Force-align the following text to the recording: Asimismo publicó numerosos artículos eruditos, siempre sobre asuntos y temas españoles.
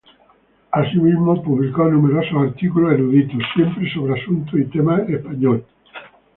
Asimismo 0.71 1.43
publicó 1.43 1.85
numerosos 1.85 2.33
artículos 2.35 2.93
eruditos, 2.93 3.39
siempre 3.53 3.87
sobre 3.93 4.19
asuntos 4.19 4.59
y 4.59 4.63
temas 4.65 5.07
españoles. 5.07 5.61